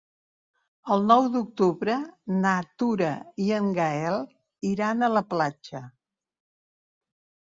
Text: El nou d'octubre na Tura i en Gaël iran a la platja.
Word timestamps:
El 0.93 1.03
nou 1.09 1.25
d'octubre 1.33 1.97
na 2.45 2.53
Tura 2.83 3.09
i 3.47 3.49
en 3.57 3.67
Gaël 3.75 4.17
iran 4.71 5.09
a 5.09 5.11
la 5.17 5.23
platja. 5.35 5.83